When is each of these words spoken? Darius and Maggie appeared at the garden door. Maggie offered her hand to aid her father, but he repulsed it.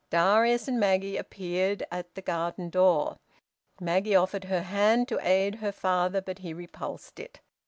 Darius 0.09 0.67
and 0.67 0.79
Maggie 0.79 1.15
appeared 1.15 1.83
at 1.91 2.15
the 2.15 2.23
garden 2.23 2.71
door. 2.71 3.19
Maggie 3.79 4.15
offered 4.15 4.45
her 4.45 4.63
hand 4.63 5.07
to 5.09 5.19
aid 5.21 5.53
her 5.57 5.71
father, 5.71 6.21
but 6.21 6.39
he 6.39 6.55
repulsed 6.55 7.19
it. 7.19 7.39